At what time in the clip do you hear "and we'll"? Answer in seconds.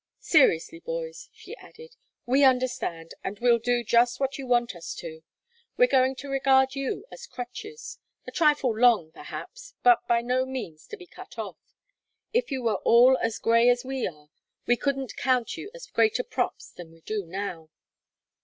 3.23-3.59